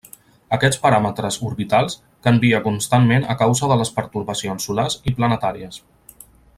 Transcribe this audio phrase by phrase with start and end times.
[0.55, 1.97] Aquests paràmetres orbitals
[2.29, 5.83] canvien constantment a causa de les pertorbacions solars i planetàries.